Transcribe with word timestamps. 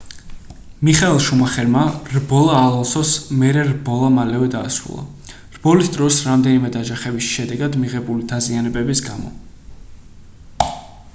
მიხაელ 0.87 1.19
შუმახერმა 1.25 1.81
რბოლა 2.13 2.55
ალონსოს 2.69 3.09
მერე 3.41 3.65
რბოლა 3.67 4.09
მალევე 4.15 4.47
დაასრულა 4.55 5.03
რბოლის 5.57 5.91
დროს 5.97 6.17
რამდენიმე 6.29 6.71
დაჯახების 6.79 7.29
შედეგად 7.35 7.79
მიღებული 7.83 8.29
დაზიანების 8.33 9.03
გამო 9.11 9.35